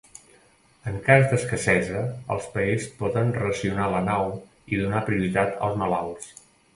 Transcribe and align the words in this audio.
En 0.91 0.95
cas 1.07 1.25
d'escassesa 1.33 1.99
els 2.35 2.47
paers 2.55 2.87
podien 3.01 3.29
racionar 3.35 3.91
la 3.91 3.99
nau 4.07 4.33
i 4.75 4.81
donar 4.81 5.03
prioritat 5.11 5.53
als 5.69 5.79
malalts. 5.83 6.33